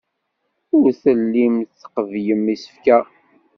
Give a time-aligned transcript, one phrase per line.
[0.77, 2.99] Ur tellim tqebblem isefka.